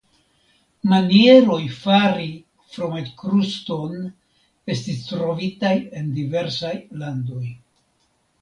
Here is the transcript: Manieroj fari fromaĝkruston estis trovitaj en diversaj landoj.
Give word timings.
Manieroj 0.93 1.59
fari 1.83 2.25
fromaĝkruston 2.77 3.93
estis 4.77 5.05
trovitaj 5.11 5.75
en 6.01 6.11
diversaj 6.19 6.75
landoj. 7.05 7.47